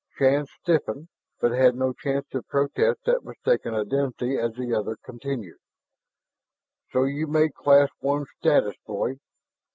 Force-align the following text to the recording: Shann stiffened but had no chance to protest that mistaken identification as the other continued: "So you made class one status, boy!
Shann 0.17 0.47
stiffened 0.47 1.09
but 1.39 1.51
had 1.51 1.75
no 1.75 1.93
chance 1.93 2.25
to 2.31 2.41
protest 2.41 3.01
that 3.05 3.23
mistaken 3.23 3.75
identification 3.75 4.43
as 4.43 4.55
the 4.55 4.73
other 4.73 4.95
continued: 5.05 5.59
"So 6.89 7.03
you 7.03 7.27
made 7.27 7.53
class 7.53 7.89
one 7.99 8.25
status, 8.39 8.73
boy! 8.87 9.17